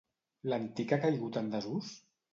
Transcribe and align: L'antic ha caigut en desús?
L'antic 0.53 0.95
ha 0.97 1.01
caigut 1.05 1.39
en 1.43 1.55
desús? 1.57 1.97